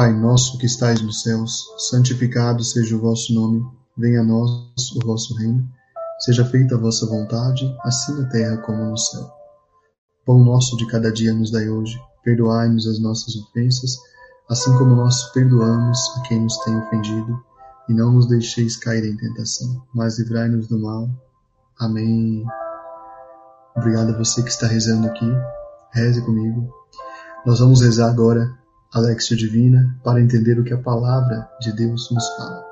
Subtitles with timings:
[0.00, 3.62] Pai nosso que estais nos céus, santificado seja o vosso nome.
[3.94, 5.70] Venha a nós o vosso reino.
[6.20, 9.30] Seja feita a vossa vontade, assim na terra como no céu.
[10.24, 13.98] Pão nosso de cada dia nos dai hoje perdoai-nos as nossas ofensas,
[14.48, 17.38] assim como nós perdoamos a quem nos tem ofendido,
[17.86, 21.10] e não nos deixeis cair em tentação, mas livrai-nos do mal.
[21.78, 22.42] Amém.
[23.76, 25.30] Obrigado a você que está rezando aqui.
[25.92, 26.72] Reze comigo.
[27.44, 28.58] Nós vamos rezar agora
[28.92, 32.64] a Lexio Divina para entender o que a palavra de Deus nos fala.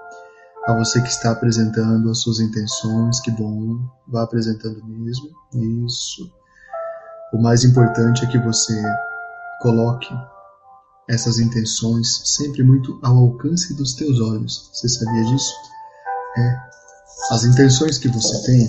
[0.67, 5.31] A você que está apresentando as suas intenções, que bom, vá apresentando mesmo.
[5.87, 6.31] Isso.
[7.33, 8.75] O mais importante é que você
[9.61, 10.09] Coloque
[11.09, 14.71] essas intenções sempre muito ao alcance dos teus olhos.
[14.73, 15.53] Você sabia disso?
[16.37, 16.57] É.
[17.33, 18.69] As intenções que você tem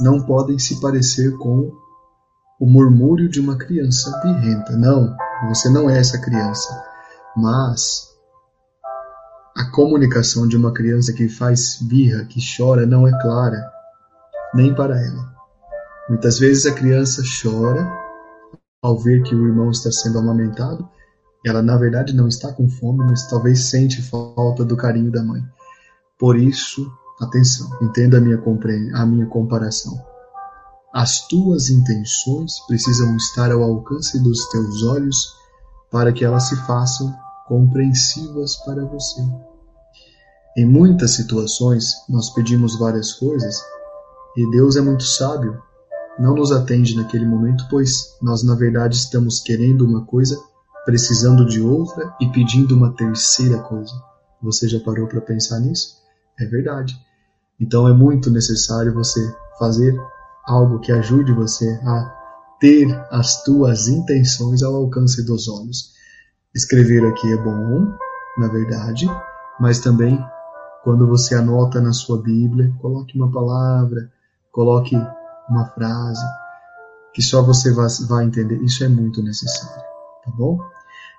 [0.00, 1.72] não podem se parecer com
[2.60, 4.76] o murmúrio de uma criança birrenta.
[4.76, 5.16] Não,
[5.48, 6.82] você não é essa criança.
[7.36, 8.14] Mas
[9.56, 13.70] a comunicação de uma criança que faz birra, que chora, não é clara,
[14.52, 15.32] nem para ela.
[16.08, 17.90] Muitas vezes a criança chora
[18.82, 20.88] ao ver que o irmão está sendo amamentado,
[21.44, 25.42] ela na verdade não está com fome, mas talvez sente falta do carinho da mãe.
[26.18, 28.40] Por isso, atenção, entenda a minha,
[28.94, 30.13] a minha comparação.
[30.94, 35.34] As tuas intenções precisam estar ao alcance dos teus olhos
[35.90, 37.12] para que elas se façam
[37.48, 39.20] compreensivas para você.
[40.56, 43.60] Em muitas situações, nós pedimos várias coisas
[44.36, 45.60] e Deus é muito sábio
[46.18, 50.40] não nos atende naquele momento, pois nós, na verdade, estamos querendo uma coisa,
[50.84, 53.92] precisando de outra e pedindo uma terceira coisa.
[54.40, 55.96] Você já parou para pensar nisso?
[56.38, 56.96] É verdade.
[57.58, 60.00] Então é muito necessário você fazer
[60.46, 62.14] algo que ajude você a
[62.60, 65.92] ter as tuas intenções ao alcance dos olhos.
[66.54, 67.92] Escrever aqui é bom,
[68.38, 69.06] na verdade,
[69.58, 70.18] mas também
[70.82, 74.10] quando você anota na sua Bíblia, coloque uma palavra,
[74.52, 74.94] coloque
[75.48, 76.24] uma frase
[77.14, 78.62] que só você vai, entender.
[78.62, 79.82] Isso é muito necessário,
[80.24, 80.58] tá bom?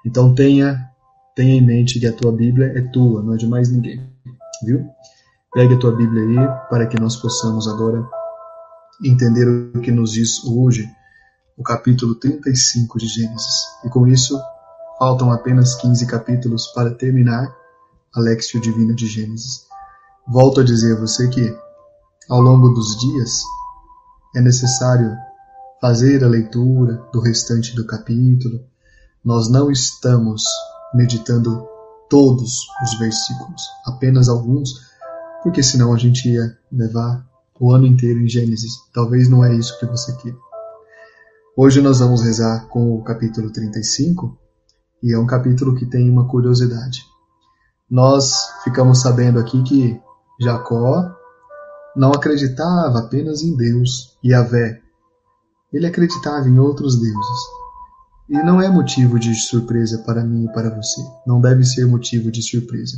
[0.05, 0.89] Então tenha
[1.35, 4.07] tenha em mente que a tua Bíblia é tua, não é de mais ninguém,
[4.63, 4.85] viu?
[5.53, 8.07] Pegue a tua Bíblia aí para que nós possamos agora
[9.03, 10.89] entender o que nos diz hoje
[11.57, 13.67] o capítulo 35 de Gênesis.
[13.83, 14.39] E com isso,
[14.99, 17.53] faltam apenas 15 capítulos para terminar
[18.13, 19.65] a Lexio Divina de Gênesis.
[20.27, 21.55] Volto a dizer a você que,
[22.29, 23.41] ao longo dos dias,
[24.35, 25.15] é necessário
[25.81, 28.65] fazer a leitura do restante do capítulo.
[29.23, 30.43] Nós não estamos
[30.93, 31.67] meditando
[32.09, 34.69] todos os versículos, apenas alguns,
[35.43, 37.25] porque senão a gente ia levar
[37.59, 38.73] o ano inteiro em Gênesis.
[38.93, 40.35] Talvez não é isso que você quer.
[41.57, 44.37] Hoje nós vamos rezar com o capítulo 35
[45.01, 47.03] e é um capítulo que tem uma curiosidade.
[47.89, 50.01] Nós ficamos sabendo aqui que
[50.41, 51.15] Jacó
[51.95, 54.81] não acreditava apenas em Deus, Yahvé.
[55.71, 57.39] Ele acreditava em outros deuses.
[58.27, 61.01] E não é motivo de surpresa para mim e para você.
[61.25, 62.97] Não deve ser motivo de surpresa.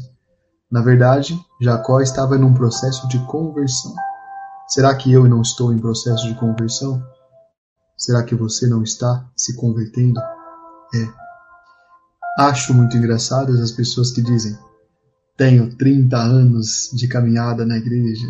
[0.72, 3.94] Na verdade, Jacó estava num processo de conversão.
[4.68, 7.02] Será que eu não estou em processo de conversão?
[7.98, 10.20] Será que você não está se convertendo?
[10.94, 11.08] É.
[12.38, 14.58] Acho muito engraçadas as pessoas que dizem:
[15.38, 18.28] Tenho 30 anos de caminhada na igreja,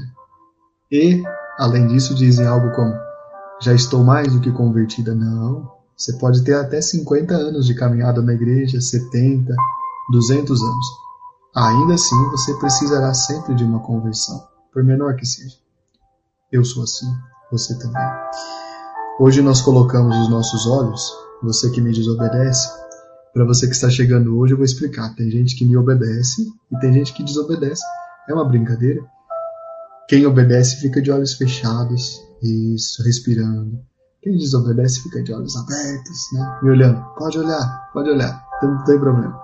[0.92, 1.24] e,
[1.58, 2.94] além disso, dizem algo como:
[3.60, 5.16] Já estou mais do que convertida.
[5.16, 5.76] Não.
[5.98, 9.56] Você pode ter até 50 anos de caminhada na igreja, 70,
[10.12, 10.86] 200 anos.
[11.56, 15.67] Ainda assim, você precisará sempre de uma conversão, por menor que seja.
[16.50, 17.08] Eu sou assim,
[17.52, 18.02] você também.
[19.20, 21.02] Hoje nós colocamos os nossos olhos,
[21.44, 22.70] você que me desobedece,
[23.34, 25.14] para você que está chegando hoje, eu vou explicar.
[25.14, 26.42] Tem gente que me obedece
[26.72, 27.84] e tem gente que desobedece.
[28.30, 29.06] É uma brincadeira.
[30.08, 33.80] Quem obedece fica de olhos fechados, isso, respirando.
[34.22, 36.60] Quem desobedece fica de olhos abertos, né?
[36.64, 37.04] Me olhando.
[37.18, 39.38] Pode olhar, pode olhar, não tem problema.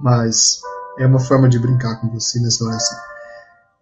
[0.00, 0.60] Mas
[0.98, 2.98] é uma forma de brincar com você nessa oração.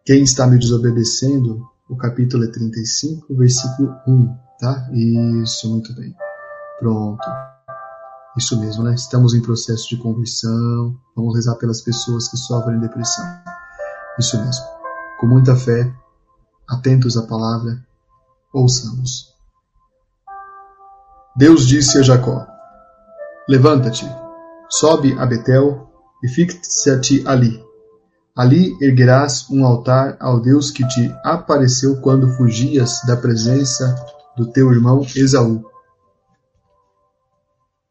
[0.05, 4.39] Quem está me desobedecendo, o capítulo é 35, versículo 1.
[4.61, 4.89] Tá?
[4.93, 6.15] Isso, muito bem.
[6.79, 7.29] Pronto.
[8.39, 8.95] Isso mesmo, né?
[8.95, 10.97] Estamos em processo de conversão.
[11.17, 13.25] Vamos rezar pelas pessoas que sofrem depressão.
[14.19, 14.65] Isso mesmo.
[15.19, 15.93] Com muita fé,
[16.69, 17.85] atentos à palavra,
[18.53, 19.35] ouçamos.
[21.37, 22.47] Deus disse a Jacó:
[23.49, 24.07] Levanta-te,
[24.71, 25.91] sobe a Betel
[26.23, 27.61] e fixa-te ali.
[28.37, 33.95] Ali erguerás um altar ao Deus que te apareceu quando fugias da presença
[34.37, 35.65] do teu irmão Esaú.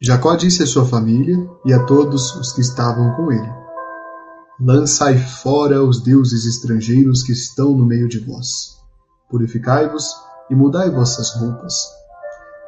[0.02, 3.52] Jacó disse à sua família e a todos os que estavam com ele:
[4.62, 8.78] Lançai fora os deuses estrangeiros que estão no meio de vós.
[9.30, 10.16] Purificai-vos
[10.50, 11.74] e mudai vossas roupas.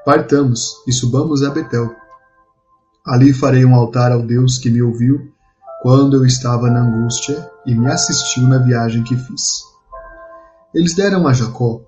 [0.05, 1.95] Partamos e subamos a Betel.
[3.05, 5.31] Ali farei um altar ao Deus que me ouviu
[5.81, 9.63] quando eu estava na angústia e me assistiu na viagem que fiz.
[10.73, 11.81] Eles deram a Jacó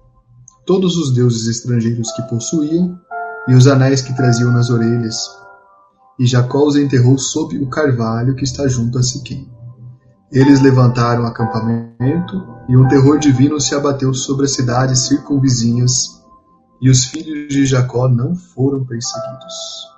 [0.66, 2.98] todos os deuses estrangeiros que possuíam
[3.48, 5.16] e os anéis que traziam nas orelhas.
[6.20, 9.52] E Jacó os enterrou sob o carvalho que está junto a Siquém.
[10.32, 16.24] Eles levantaram acampamento e um terror divino se abateu sobre as cidades circunvizinhas,
[16.82, 19.93] e os filhos de Jacó não foram perseguidos.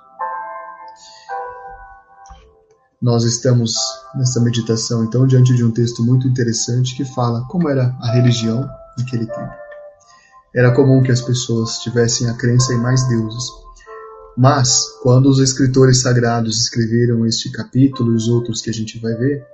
[3.00, 3.74] Nós estamos
[4.14, 8.66] nessa meditação, então, diante de um texto muito interessante que fala como era a religião
[8.96, 9.52] naquele tempo.
[10.54, 13.44] Era comum que as pessoas tivessem a crença em mais deuses.
[14.34, 19.14] Mas, quando os escritores sagrados escreveram este capítulo e os outros que a gente vai
[19.14, 19.46] ver,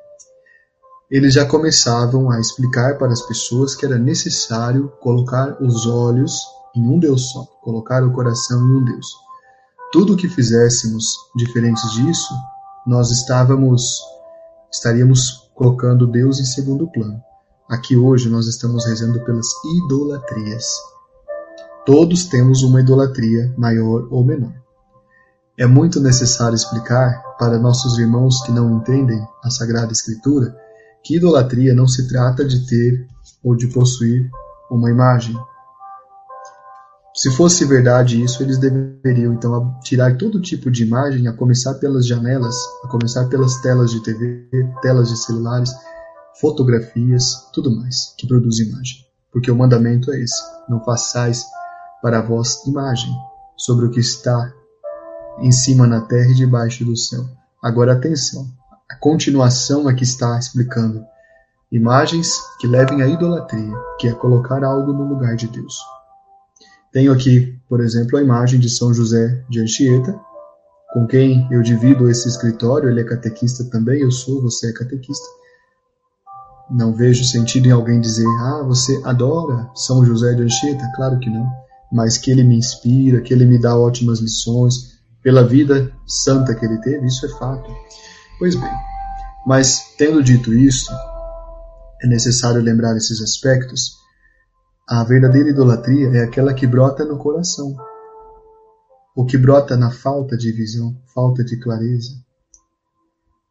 [1.10, 6.32] eles já começavam a explicar para as pessoas que era necessário colocar os olhos
[6.74, 9.06] em um Deus só, colocar o coração em um Deus.
[9.92, 12.32] Tudo o que fizéssemos diferentes disso,
[12.86, 14.00] nós estávamos
[14.72, 17.22] estaríamos colocando Deus em segundo plano.
[17.68, 19.46] Aqui hoje nós estamos rezando pelas
[19.84, 20.64] idolatrias.
[21.86, 24.54] Todos temos uma idolatria maior ou menor.
[25.58, 30.56] É muito necessário explicar para nossos irmãos que não entendem a Sagrada Escritura
[31.04, 33.06] que idolatria não se trata de ter
[33.42, 34.30] ou de possuir
[34.70, 35.36] uma imagem.
[37.14, 42.06] Se fosse verdade isso, eles deveriam então tirar todo tipo de imagem, a começar pelas
[42.06, 44.48] janelas, a começar pelas telas de TV,
[44.80, 45.70] telas de celulares,
[46.40, 49.04] fotografias, tudo mais que produz imagem.
[49.30, 51.44] Porque o mandamento é esse: não façais
[52.00, 53.12] para vós imagem
[53.56, 54.50] sobre o que está
[55.38, 57.26] em cima na terra e debaixo do céu.
[57.62, 58.46] Agora atenção,
[58.90, 61.04] a continuação é que está explicando
[61.70, 65.76] imagens que levem à idolatria, que é colocar algo no lugar de Deus.
[66.92, 70.18] Tenho aqui, por exemplo, a imagem de São José de Anchieta,
[70.92, 75.26] com quem eu divido esse escritório, ele é catequista também, eu sou, você é catequista.
[76.70, 80.84] Não vejo sentido em alguém dizer, ah, você adora São José de Anchieta?
[80.94, 81.62] Claro que não
[81.92, 86.64] mas que ele me inspira, que ele me dá ótimas lições pela vida santa que
[86.64, 87.70] ele teve, isso é fato.
[88.38, 88.72] Pois bem,
[89.46, 90.90] mas tendo dito isso,
[92.02, 94.01] é necessário lembrar esses aspectos.
[94.94, 97.74] A verdadeira idolatria é aquela que brota no coração,
[99.16, 102.10] o que brota na falta de visão, falta de clareza.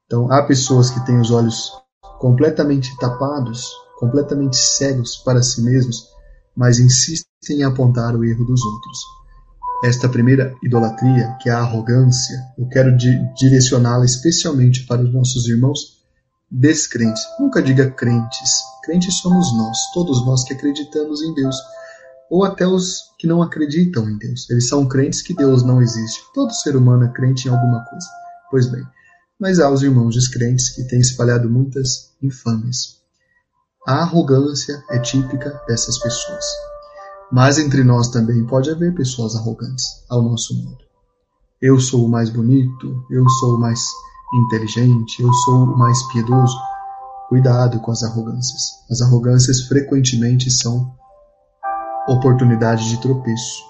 [0.06, 1.72] Então, há pessoas que têm os olhos
[2.20, 6.10] completamente tapados, completamente cegos para si mesmos,
[6.56, 7.26] mas insistem
[7.62, 9.00] em apontar o erro dos outros.
[9.84, 15.48] Esta primeira idolatria, que é a arrogância, eu quero di direcioná-la especialmente para os nossos
[15.48, 16.01] irmãos
[16.52, 17.24] descrentes.
[17.40, 18.52] Nunca diga crentes.
[18.84, 21.56] Crentes somos nós, todos nós que acreditamos em Deus.
[22.30, 24.50] Ou até os que não acreditam em Deus.
[24.50, 26.22] Eles são crentes que Deus não existe.
[26.34, 28.08] Todo ser humano é crente em alguma coisa.
[28.50, 28.84] Pois bem,
[29.40, 33.00] mas há os irmãos descrentes que têm espalhado muitas infâmias.
[33.88, 36.46] A arrogância é típica dessas pessoas.
[37.32, 40.84] Mas entre nós também pode haver pessoas arrogantes, ao nosso modo.
[41.62, 43.82] Eu sou o mais bonito, eu sou o mais
[44.34, 46.58] inteligente, eu sou o mais piedoso.
[47.30, 48.62] Cuidado com as arrogâncias.
[48.90, 50.94] As arrogâncias frequentemente são
[52.08, 53.64] oportunidade de tropeço.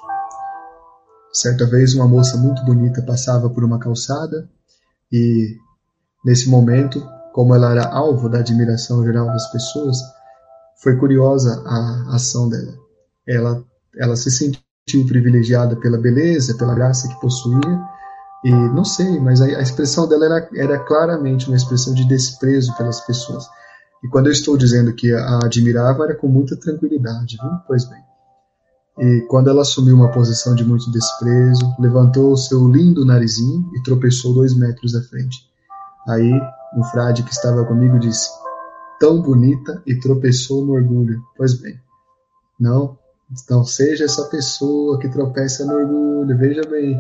[1.34, 4.50] Certa vez, uma moça muito bonita passava por uma calçada
[5.12, 5.56] e,
[6.26, 9.98] nesse momento, como ela era alvo da admiração geral das pessoas,
[10.82, 12.74] foi curiosa a ação dela.
[13.28, 13.64] Ela,
[13.98, 17.80] ela se sentiu privilegiada pela beleza, pela graça que possuía,
[18.44, 22.76] e não sei, mas a, a expressão dela era, era claramente uma expressão de desprezo
[22.76, 23.48] pelas pessoas.
[24.04, 27.52] E quando eu estou dizendo que a admirava, era com muita tranquilidade, viu?
[27.68, 28.02] Pois bem.
[28.98, 33.84] E quando ela assumiu uma posição de muito desprezo, levantou o seu lindo narizinho e
[33.84, 35.38] tropeçou dois metros à frente.
[36.08, 36.32] Aí
[36.76, 38.30] um frade que estava comigo disse:
[39.00, 41.22] Tão bonita e tropeçou no orgulho.
[41.38, 41.80] Pois bem,
[42.60, 42.98] não,
[43.32, 46.38] Então, seja essa pessoa que tropeça no orgulho.
[46.38, 47.00] Veja bem,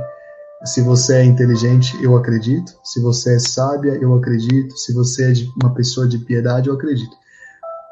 [0.63, 2.77] se você é inteligente, eu acredito.
[2.84, 4.77] Se você é sábia, eu acredito.
[4.77, 7.15] Se você é uma pessoa de piedade, eu acredito.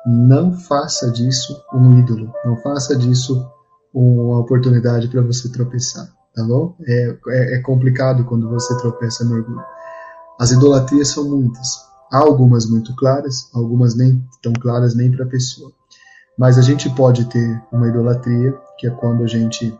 [0.06, 2.32] Não faça disso um ídolo.
[2.46, 3.46] Não faça disso
[3.94, 6.76] uma oportunidade para você tropeçar, tá bom?
[6.86, 9.64] É, é, é, complicado quando você tropeça no orgulho.
[10.40, 11.68] As idolatrias são muitas.
[12.12, 15.72] Há algumas muito claras, algumas nem tão claras nem para a pessoa.
[16.38, 19.78] Mas a gente pode ter uma idolatria, que é quando a gente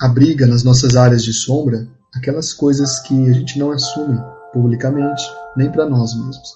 [0.00, 4.18] abriga nas nossas áreas de sombra aquelas coisas que a gente não assume
[4.52, 5.22] publicamente,
[5.56, 6.54] nem para nós mesmos.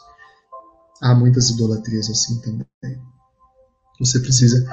[1.03, 2.67] Há muitas idolatrias assim também.
[3.99, 4.65] Você precisa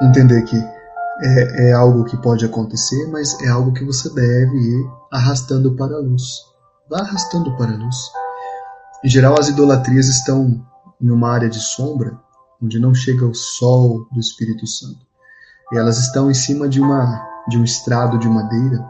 [0.00, 4.86] entender que é, é, algo que pode acontecer, mas é algo que você deve ir
[5.10, 6.22] arrastando para a luz.
[6.88, 7.96] Vá arrastando para a luz.
[9.04, 10.64] Em geral, as idolatrias estão
[11.00, 12.18] em uma área de sombra,
[12.62, 15.06] onde não chega o sol do Espírito Santo.
[15.72, 18.84] E elas estão em cima de uma de um estrado de madeira,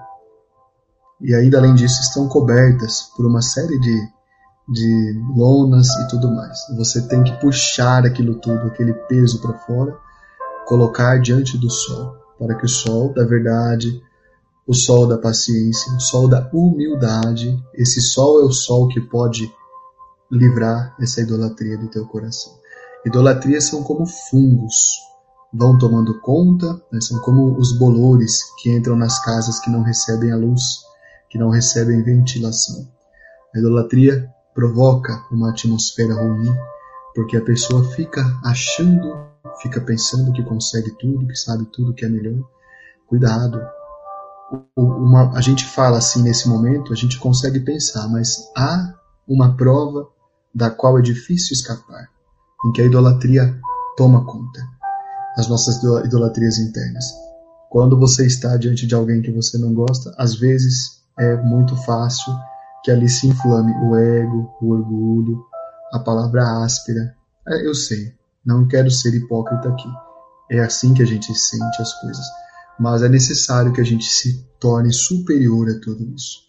[1.21, 4.09] e ainda além disso estão cobertas por uma série de,
[4.69, 6.59] de lonas e tudo mais.
[6.77, 9.97] Você tem que puxar aquilo tudo, aquele peso para fora,
[10.67, 14.01] colocar diante do sol, para que o sol da verdade,
[14.67, 19.53] o sol da paciência, o sol da humildade, esse sol é o sol que pode
[20.31, 22.53] livrar essa idolatria do teu coração.
[23.05, 25.08] Idolatrias são como fungos
[25.53, 30.31] vão tomando conta, né, são como os bolores que entram nas casas que não recebem
[30.31, 30.81] a luz,
[31.31, 32.89] que não recebem ventilação.
[33.55, 36.55] A idolatria provoca uma atmosfera ruim,
[37.15, 39.27] porque a pessoa fica achando,
[39.63, 42.43] fica pensando que consegue tudo, que sabe tudo que é melhor.
[43.07, 43.61] Cuidado.
[44.77, 48.95] Uma, a gente fala assim nesse momento, a gente consegue pensar, mas há
[49.27, 50.09] uma prova
[50.55, 52.09] da qual é difícil escapar,
[52.67, 53.59] em que a idolatria
[53.97, 54.78] toma conta
[55.39, 57.05] as nossas idolatrias internas.
[57.71, 62.35] Quando você está diante de alguém que você não gosta, às vezes é muito fácil
[62.83, 65.45] que ali se inflame o ego, o orgulho,
[65.93, 67.15] a palavra áspera.
[67.47, 68.15] É, eu sei,
[68.45, 69.89] não quero ser hipócrita aqui.
[70.51, 72.27] É assim que a gente sente as coisas.
[72.81, 76.49] Mas é necessário que a gente se torne superior a tudo isso.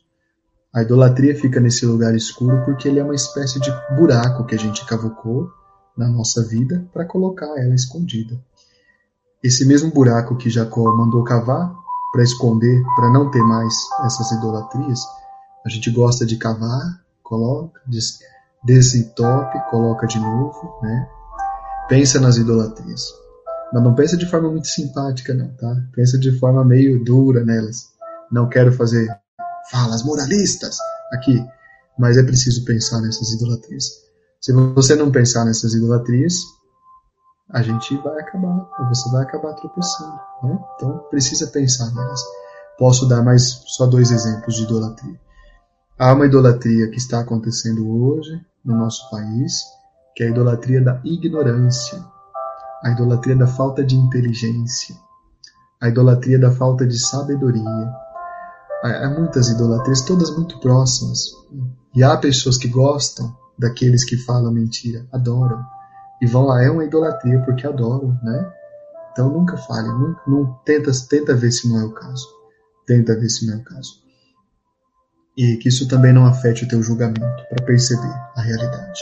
[0.74, 4.60] A idolatria fica nesse lugar escuro porque ele é uma espécie de buraco que a
[4.60, 5.48] gente cavucou
[5.96, 8.40] na nossa vida para colocar ela escondida.
[9.42, 11.74] Esse mesmo buraco que Jacó mandou cavar
[12.12, 15.00] para esconder, para não ter mais essas idolatrias,
[15.66, 17.80] a gente gosta de cavar, coloca,
[18.66, 21.08] desentope, coloca de novo, né?
[21.88, 23.02] Pensa nas idolatrias.
[23.72, 25.74] Mas não pensa de forma muito simpática, não, tá?
[25.94, 27.78] Pensa de forma meio dura nelas.
[28.30, 29.08] Não quero fazer
[29.72, 30.78] falas moralistas
[31.14, 31.42] aqui,
[31.98, 33.86] mas é preciso pensar nessas idolatrias.
[34.42, 36.34] Se você não pensar nessas idolatrias,
[37.52, 40.20] a gente vai acabar, você vai acabar tropeçando.
[40.44, 40.60] Né?
[40.76, 42.22] Então precisa pensar nelas.
[42.78, 45.20] Posso dar mais só dois exemplos de idolatria.
[45.98, 49.64] Há uma idolatria que está acontecendo hoje no nosso país,
[50.16, 52.02] que é a idolatria da ignorância,
[52.84, 54.96] a idolatria da falta de inteligência,
[55.82, 57.94] a idolatria da falta de sabedoria.
[58.82, 61.32] Há muitas idolatrias, todas muito próximas.
[61.94, 65.66] E há pessoas que gostam daqueles que falam mentira, adoram
[66.22, 68.54] e vão lá, é uma idolatria porque adoram, né?
[69.12, 72.28] Então nunca fale, não, não tenta, tenta ver se não é o caso.
[72.86, 74.04] Tenta ver se não é o caso.
[75.38, 79.02] E que isso também não afete o teu julgamento, para perceber a realidade.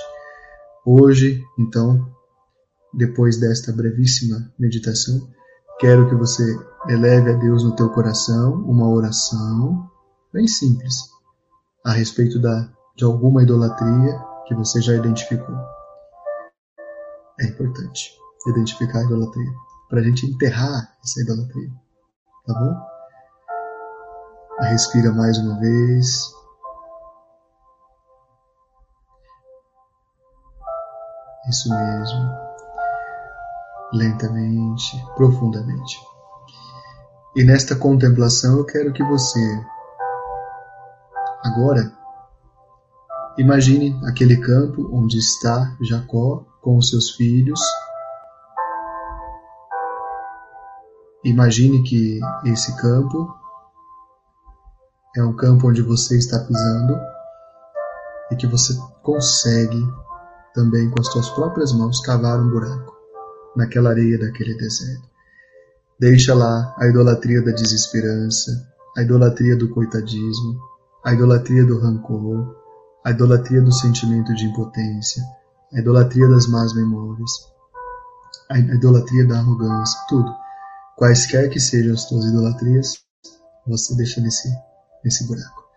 [0.86, 2.08] Hoje, então,
[2.94, 5.28] depois desta brevíssima meditação,
[5.80, 6.44] quero que você
[6.88, 9.90] eleve a Deus no teu coração uma oração
[10.32, 10.96] bem simples
[11.84, 15.56] a respeito da, de alguma idolatria que você já identificou
[17.40, 18.18] é importante
[18.48, 19.52] identificar a idolatria,
[19.90, 21.70] para a gente enterrar essa idolatria,
[22.46, 22.98] tá bom?
[24.70, 26.34] Respira mais uma vez.
[31.50, 32.30] Isso mesmo.
[33.94, 36.00] Lentamente, profundamente.
[37.36, 39.40] E nesta contemplação eu quero que você,
[41.44, 41.94] agora,
[43.38, 47.60] imagine aquele campo onde está Jacó com os seus filhos.
[51.24, 53.34] Imagine que esse campo
[55.16, 56.98] é um campo onde você está pisando
[58.32, 59.82] e que você consegue
[60.54, 62.96] também com as suas próprias mãos cavar um buraco
[63.56, 65.08] naquela areia daquele deserto.
[66.00, 68.52] Deixa lá a idolatria da desesperança,
[68.96, 70.60] a idolatria do coitadismo,
[71.04, 72.56] a idolatria do rancor,
[73.04, 75.24] a idolatria do sentimento de impotência,
[75.74, 77.32] a idolatria das más memórias.
[78.50, 80.34] a idolatria da arrogância, tudo.
[80.96, 83.04] Quaisquer que sejam as tuas idolatrias,
[83.68, 84.50] você deixa nesse,
[85.04, 85.68] nesse buraco.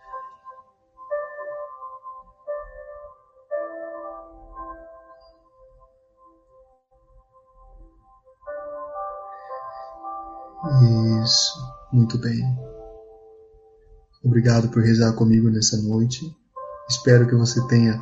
[11.22, 11.52] Isso,
[11.92, 12.40] muito bem.
[14.24, 16.20] Obrigado por rezar comigo nessa noite.
[16.88, 18.00] Espero que você tenha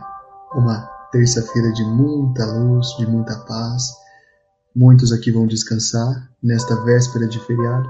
[0.53, 3.83] uma terça-feira de muita luz, de muita paz.
[4.75, 7.89] Muitos aqui vão descansar nesta véspera de feriado.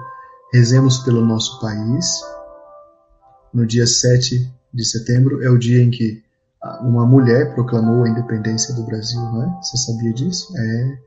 [0.53, 2.07] Rezemos pelo nosso país.
[3.53, 6.23] No dia 7 de setembro é o dia em que
[6.83, 9.63] uma mulher proclamou a independência do Brasil, não é?
[9.63, 10.53] Você sabia disso?
[10.57, 10.99] É,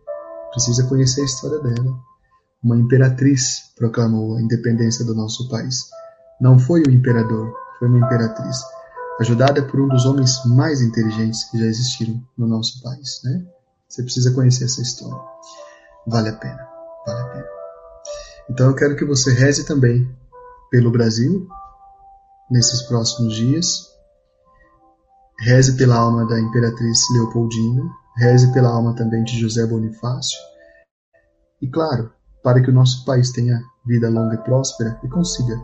[0.51, 1.99] precisa conhecer a história dela.
[2.63, 5.89] Uma imperatriz proclamou a independência do nosso país.
[6.39, 8.59] Não foi o imperador, foi uma imperatriz,
[9.21, 13.45] ajudada por um dos homens mais inteligentes que já existiram no nosso país, né?
[13.87, 15.21] Você precisa conhecer essa história.
[16.07, 16.67] Vale a pena,
[17.05, 17.45] vale a pena.
[18.49, 20.09] Então eu quero que você reze também
[20.69, 21.47] pelo Brasil
[22.49, 23.89] nesses próximos dias.
[25.39, 27.83] Reze pela alma da imperatriz Leopoldina,
[28.17, 30.37] reze pela alma também de José Bonifácio.
[31.61, 32.11] E claro,
[32.43, 35.55] para que o nosso país tenha vida longa e próspera e consiga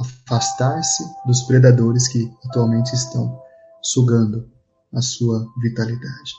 [0.00, 3.40] afastar-se dos predadores que atualmente estão
[3.82, 4.48] sugando
[4.92, 6.32] a sua vitalidade.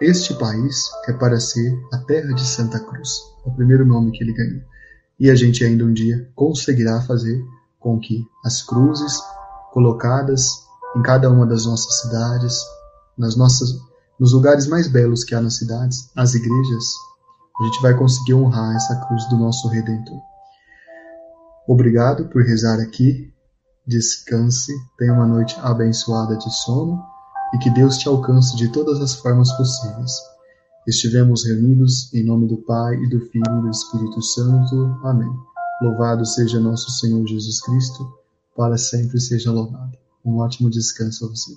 [0.00, 3.10] Este país é para ser a terra de Santa Cruz,
[3.44, 4.62] o primeiro nome que ele ganhou.
[5.18, 7.40] E a gente ainda um dia conseguirá fazer
[7.78, 9.20] com que as cruzes
[9.72, 10.64] colocadas
[10.96, 12.60] em cada uma das nossas cidades,
[13.16, 13.70] nas nossas,
[14.18, 16.84] nos lugares mais belos que há nas cidades, as igrejas,
[17.60, 20.31] a gente vai conseguir honrar essa cruz do nosso Redentor.
[21.66, 23.32] Obrigado por rezar aqui.
[23.86, 27.02] Descanse, tenha uma noite abençoada de sono
[27.54, 30.12] e que Deus te alcance de todas as formas possíveis.
[30.86, 34.98] Estivemos reunidos em nome do Pai e do Filho e do Espírito Santo.
[35.04, 35.30] Amém.
[35.80, 38.12] Louvado seja nosso Senhor Jesus Cristo,
[38.56, 39.96] para sempre seja louvado.
[40.24, 41.52] Um ótimo descanso a você.